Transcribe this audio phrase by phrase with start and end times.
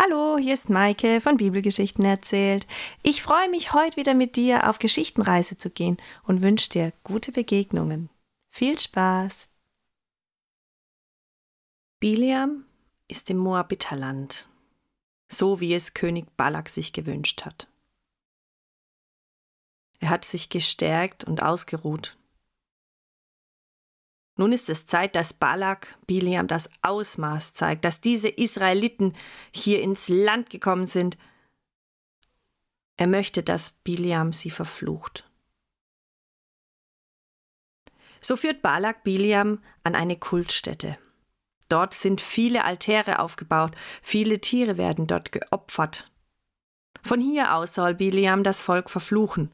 [0.00, 2.68] Hallo, hier ist Maike von Bibelgeschichten erzählt.
[3.02, 7.32] Ich freue mich, heute wieder mit dir auf Geschichtenreise zu gehen und wünsche dir gute
[7.32, 8.08] Begegnungen.
[8.48, 9.48] Viel Spaß!
[11.98, 12.64] Biliam
[13.08, 14.48] ist im Moabiterland,
[15.28, 17.66] so wie es König Balak sich gewünscht hat.
[19.98, 22.17] Er hat sich gestärkt und ausgeruht
[24.38, 29.16] nun ist es Zeit, dass Balak Biliam das Ausmaß zeigt, dass diese Israeliten
[29.52, 31.18] hier ins Land gekommen sind.
[32.96, 35.28] Er möchte, dass Biliam sie verflucht.
[38.20, 40.98] So führt Balak Biliam an eine Kultstätte.
[41.68, 46.12] Dort sind viele Altäre aufgebaut, viele Tiere werden dort geopfert.
[47.02, 49.52] Von hier aus soll Biliam das Volk verfluchen.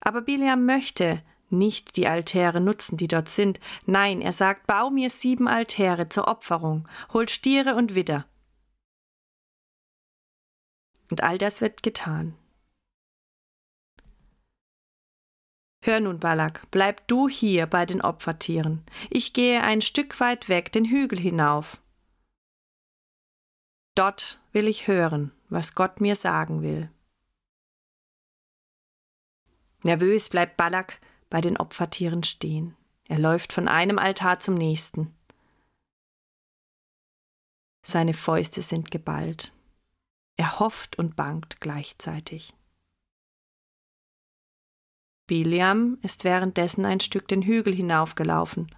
[0.00, 3.60] Aber Biliam möchte, nicht die Altäre nutzen, die dort sind.
[3.86, 8.26] Nein, er sagt, bau mir sieben Altäre zur Opferung, hol Stiere und Widder.
[11.10, 12.36] Und all das wird getan.
[15.82, 18.84] Hör nun, Balak, bleib du hier bei den Opfertieren.
[19.10, 21.80] Ich gehe ein Stück weit weg den Hügel hinauf.
[23.94, 26.90] Dort will ich hören, was Gott mir sagen will.
[29.82, 32.76] Nervös bleibt Balak bei den Opfertieren stehen.
[33.04, 35.14] Er läuft von einem Altar zum nächsten.
[37.84, 39.54] Seine Fäuste sind geballt.
[40.36, 42.54] Er hofft und bangt gleichzeitig.
[45.26, 48.74] Biliam ist währenddessen ein Stück den Hügel hinaufgelaufen.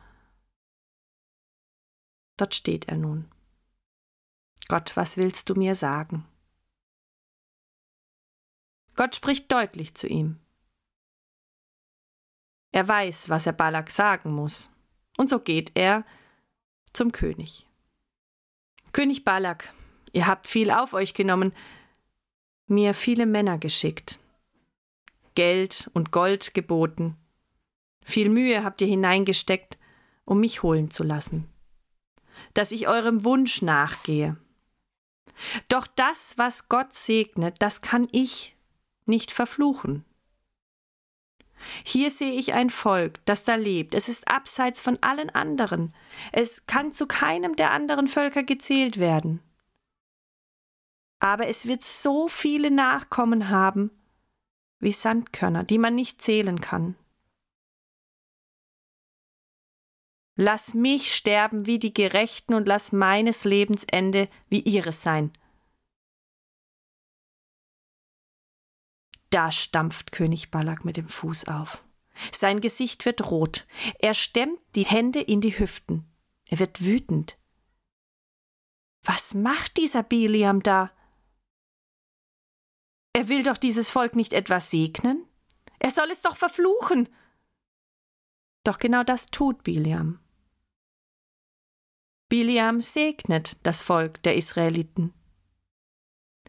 [2.37, 3.31] Dort steht er nun.
[4.69, 6.27] Gott, was willst du mir sagen?
[8.97, 10.41] Gott spricht deutlich zu ihm.
[12.81, 14.75] Er weiß, was er Balak sagen muss.
[15.19, 16.03] Und so geht er
[16.95, 17.67] zum König.
[18.93, 19.75] König Balak,
[20.13, 21.53] ihr habt viel auf euch genommen,
[22.69, 24.21] mir viele Männer geschickt,
[25.35, 27.19] Geld und Gold geboten,
[28.03, 29.77] viel Mühe habt ihr hineingesteckt,
[30.25, 31.51] um mich holen zu lassen,
[32.55, 34.39] dass ich eurem Wunsch nachgehe.
[35.69, 38.57] Doch das, was Gott segnet, das kann ich
[39.05, 40.07] nicht verfluchen.
[41.85, 43.95] Hier sehe ich ein Volk, das da lebt.
[43.95, 45.95] Es ist abseits von allen anderen.
[46.33, 49.41] Es kann zu keinem der anderen Völker gezählt werden.
[51.19, 53.91] Aber es wird so viele Nachkommen haben
[54.81, 56.97] wie Sandkörner, die man nicht zählen kann.
[60.37, 65.33] Lass mich sterben wie die Gerechten und lass meines Lebens Ende wie ihres sein.
[69.31, 71.85] Da stampft König Balak mit dem Fuß auf.
[72.33, 73.67] Sein Gesicht wird rot.
[73.99, 76.05] Er stemmt die Hände in die Hüften.
[76.47, 77.39] Er wird wütend.
[79.05, 80.91] Was macht dieser Biliam da?
[83.13, 85.27] Er will doch dieses Volk nicht etwas segnen?
[85.79, 87.09] Er soll es doch verfluchen.
[88.65, 90.21] Doch genau das tut Biliam.
[92.29, 95.15] Biliam segnet das Volk der Israeliten.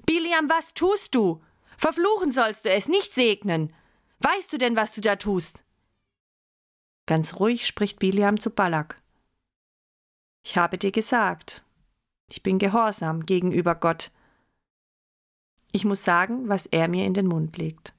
[0.05, 1.41] Biliam, was tust du?
[1.81, 3.73] Verfluchen sollst du es, nicht segnen.
[4.19, 5.63] Weißt du denn, was du da tust?
[7.07, 9.01] Ganz ruhig spricht Biliam zu Balak.
[10.45, 11.65] Ich habe dir gesagt,
[12.27, 14.11] ich bin gehorsam gegenüber Gott.
[15.71, 17.95] Ich muss sagen, was er mir in den Mund legt.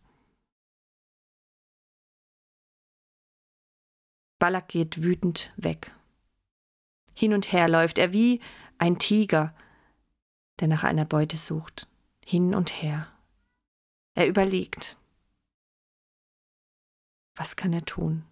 [4.38, 5.92] Balak geht wütend weg.
[7.14, 8.40] Hin und her läuft er wie
[8.78, 9.52] ein Tiger,
[10.60, 11.88] der nach einer Beute sucht.
[12.24, 13.11] Hin und her.
[14.14, 14.98] Er überlegt.
[17.34, 18.24] Was kann er tun?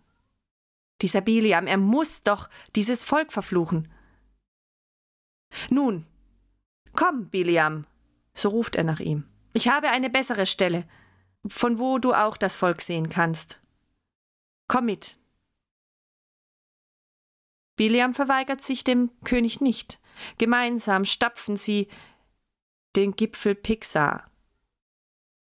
[1.00, 3.90] Dieser Biliam, er muss doch dieses Volk verfluchen.
[5.70, 6.06] Nun,
[6.92, 7.86] komm, Biliam,
[8.34, 9.26] so ruft er nach ihm.
[9.54, 10.86] Ich habe eine bessere Stelle,
[11.46, 13.60] von wo du auch das Volk sehen kannst.
[14.68, 15.18] Komm mit.
[17.76, 19.98] Biliam verweigert sich dem König nicht.
[20.36, 21.88] Gemeinsam stapfen sie
[22.94, 24.29] den Gipfel Pixar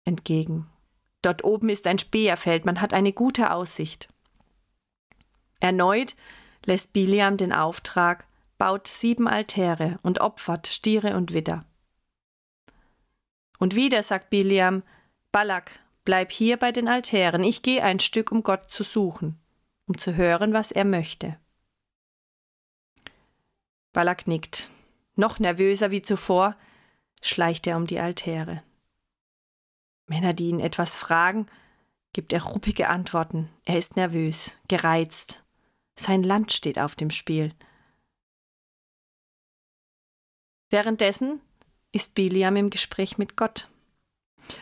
[0.06, 0.70] entgegen.
[1.22, 4.10] Dort oben ist ein Späherfeld, man hat eine gute Aussicht.
[5.60, 6.16] Erneut
[6.66, 8.28] lässt Biliam den Auftrag,
[8.58, 11.66] baut sieben Altäre und opfert Stiere und Widder.
[13.60, 14.84] Und wieder sagt Biliam,
[15.32, 19.40] Balak, bleib hier bei den Altären, ich gehe ein Stück, um Gott zu suchen,
[19.88, 21.38] um zu hören, was er möchte.
[23.94, 24.72] Balak nickt.
[25.16, 26.58] Noch nervöser wie zuvor
[27.22, 28.64] schleicht er um die Altäre.
[30.08, 31.48] Männer, die ihn etwas fragen,
[32.14, 33.50] gibt er ruppige Antworten.
[33.66, 35.44] Er ist nervös, gereizt.
[35.96, 37.54] Sein Land steht auf dem Spiel.
[40.70, 41.42] Währenddessen
[41.92, 43.70] ist Biliam im Gespräch mit Gott.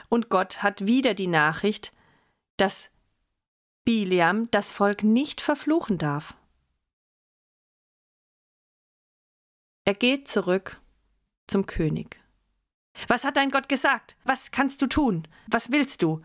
[0.10, 1.94] Und Gott hat wieder die Nachricht,
[2.58, 2.92] dass
[3.84, 6.36] Biliam das Volk nicht verfluchen darf.
[9.86, 10.80] Er geht zurück
[11.48, 12.21] zum König.
[13.08, 14.18] Was hat dein Gott gesagt?
[14.24, 15.28] Was kannst du tun?
[15.48, 16.22] Was willst du?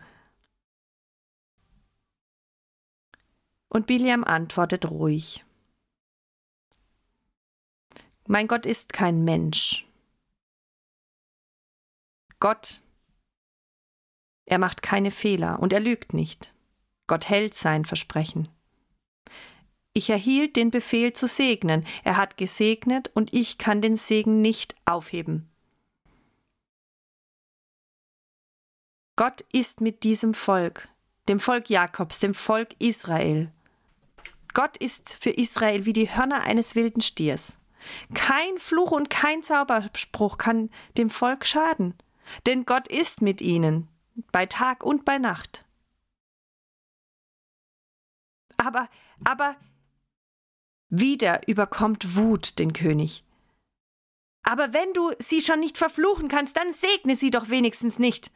[3.69, 5.45] Und Biliam antwortet ruhig.
[8.27, 9.87] Mein Gott ist kein Mensch.
[12.39, 12.83] Gott,
[14.45, 16.53] er macht keine Fehler und er lügt nicht.
[17.07, 18.49] Gott hält sein Versprechen.
[19.93, 21.85] Ich erhielt den Befehl zu segnen.
[22.03, 25.49] Er hat gesegnet und ich kann den Segen nicht aufheben.
[29.17, 30.87] Gott ist mit diesem Volk,
[31.27, 33.51] dem Volk Jakobs, dem Volk Israel.
[34.53, 37.57] Gott ist für Israel wie die Hörner eines wilden Stiers.
[38.13, 40.69] Kein Fluch und kein Zauberspruch kann
[40.99, 41.95] dem Volk schaden,
[42.45, 43.87] denn Gott ist mit ihnen,
[44.31, 45.65] bei Tag und bei Nacht.
[48.57, 48.87] Aber,
[49.23, 49.55] aber,
[50.89, 53.23] wieder überkommt Wut den König.
[54.43, 58.31] Aber wenn du sie schon nicht verfluchen kannst, dann segne sie doch wenigstens nicht.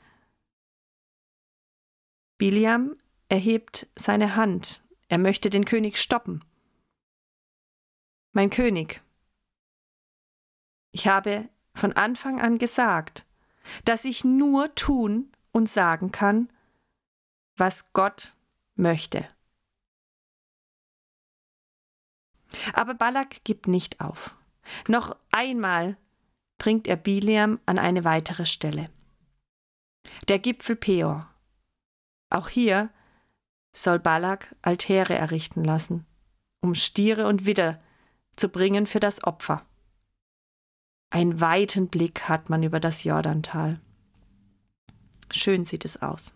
[2.42, 2.98] Biliam
[3.30, 6.44] erhebt seine Hand, er möchte den König stoppen.
[8.32, 9.04] Mein König,
[10.92, 13.28] ich habe von Anfang an gesagt,
[13.86, 16.52] dass ich nur tun und sagen kann,
[17.58, 18.34] was Gott
[18.74, 19.30] möchte.
[22.74, 24.36] Aber Balak gibt nicht auf.
[24.88, 25.96] Noch einmal
[26.58, 28.90] bringt er Biliam an eine weitere Stelle.
[30.28, 31.31] Der Gipfel Peor.
[32.32, 32.90] Auch hier
[33.74, 36.06] soll Balak Altäre errichten lassen,
[36.62, 37.80] um Stiere und Widder
[38.36, 39.66] zu bringen für das Opfer.
[41.12, 43.80] Einen weiten Blick hat man über das Jordantal.
[45.30, 46.34] Schön sieht es aus.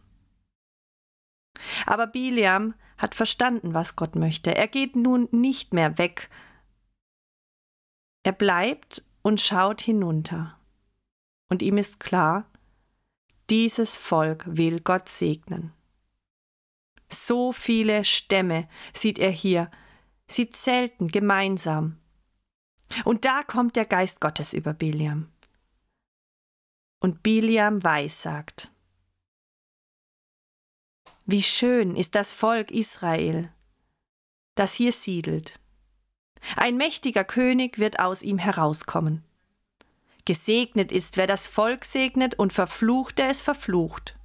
[1.85, 4.53] Aber Biliam hat verstanden, was Gott möchte.
[4.53, 6.29] Er geht nun nicht mehr weg.
[8.23, 10.59] Er bleibt und schaut hinunter.
[11.49, 12.49] Und ihm ist klar,
[13.49, 15.74] dieses Volk will Gott segnen.
[17.15, 19.71] So viele Stämme sieht er hier.
[20.27, 21.97] Sie zelten gemeinsam.
[23.03, 25.31] Und da kommt der Geist Gottes über Biliam.
[26.99, 28.71] Und Biliam weissagt.
[31.25, 33.51] Wie schön ist das Volk Israel,
[34.53, 35.59] das hier siedelt.
[36.55, 39.23] Ein mächtiger König wird aus ihm herauskommen.
[40.25, 44.17] Gesegnet ist, wer das Volk segnet, und verflucht, der es verflucht.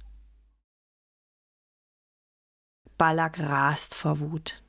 [3.01, 4.61] Balak rast vor Wut.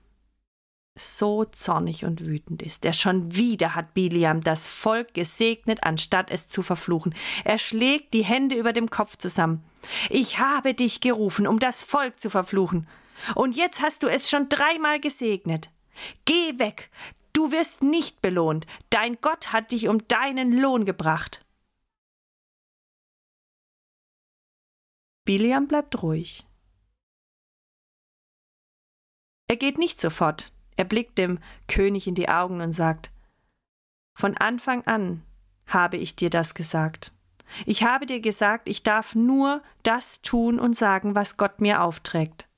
[0.98, 2.94] So zornig und wütend ist er.
[2.94, 7.14] Schon wieder hat Biliam das Volk gesegnet, anstatt es zu verfluchen.
[7.44, 9.62] Er schlägt die Hände über dem Kopf zusammen.
[10.08, 12.88] Ich habe dich gerufen, um das Volk zu verfluchen.
[13.34, 15.70] Und jetzt hast du es schon dreimal gesegnet.
[16.24, 16.90] Geh weg,
[17.34, 18.66] du wirst nicht belohnt.
[18.88, 21.44] Dein Gott hat dich um deinen Lohn gebracht.
[25.26, 26.46] Biliam bleibt ruhig.
[29.52, 30.50] Er geht nicht sofort.
[30.78, 31.38] Er blickt dem
[31.68, 33.12] König in die Augen und sagt
[34.18, 35.22] Von Anfang an
[35.66, 37.12] habe ich dir das gesagt.
[37.66, 42.48] Ich habe dir gesagt, ich darf nur das tun und sagen, was Gott mir aufträgt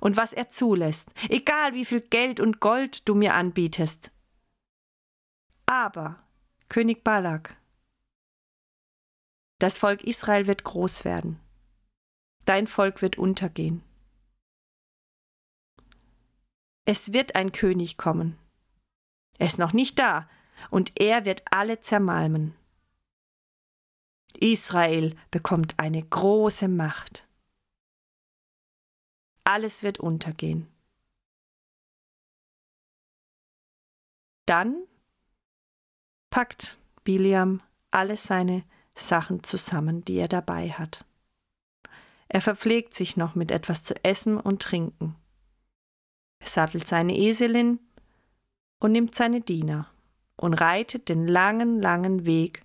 [0.00, 4.10] und was er zulässt, egal wie viel Geld und Gold du mir anbietest.
[5.66, 6.18] Aber,
[6.68, 7.56] König Balak,
[9.60, 11.38] das Volk Israel wird groß werden.
[12.46, 13.85] Dein Volk wird untergehen.
[16.86, 18.38] Es wird ein König kommen.
[19.38, 20.28] Er ist noch nicht da,
[20.70, 22.54] und er wird alle zermalmen.
[24.38, 27.26] Israel bekommt eine große Macht.
[29.44, 30.68] Alles wird untergehen.
[34.46, 34.86] Dann
[36.30, 38.64] packt Biliam alle seine
[38.94, 41.04] Sachen zusammen, die er dabei hat.
[42.28, 45.16] Er verpflegt sich noch mit etwas zu essen und trinken.
[46.46, 47.80] Er sattelt seine Eselin
[48.78, 49.90] und nimmt seine Diener
[50.36, 52.64] und reitet den langen, langen Weg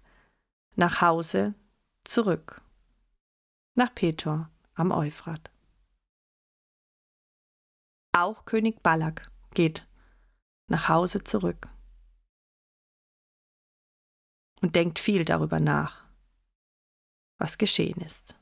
[0.76, 1.56] nach Hause
[2.04, 2.62] zurück,
[3.74, 5.50] nach Petor am Euphrat.
[8.12, 9.88] Auch König Balak geht
[10.68, 11.68] nach Hause zurück
[14.62, 16.06] und denkt viel darüber nach,
[17.40, 18.36] was geschehen ist.